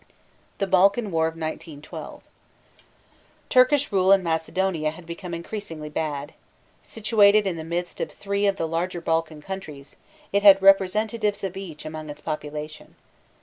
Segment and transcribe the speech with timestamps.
[0.57, 2.23] THE BALKAN WAR OF 1912.
[3.51, 6.33] Turkish rule in Macedonia had become increasingly bad.
[6.81, 9.97] Situated in the midst of three of the larger Balkan countries,
[10.33, 12.95] it had representatives of each among its population.